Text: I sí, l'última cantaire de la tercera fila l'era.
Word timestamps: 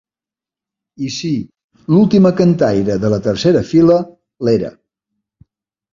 I 1.07 1.09
sí, 1.15 1.33
l'última 1.95 2.33
cantaire 2.41 2.97
de 3.07 3.13
la 3.15 3.23
tercera 3.29 3.65
fila 3.73 4.03
l'era. 4.49 4.77